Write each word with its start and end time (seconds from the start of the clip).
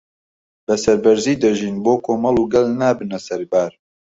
بەسەربەرزی 0.67 1.39
دەژین 1.43 1.75
بۆ 1.83 1.93
کۆمەڵ 2.05 2.35
و 2.39 2.49
گەل 2.53 2.67
نابنە 2.79 3.19
سەربار 3.27 3.71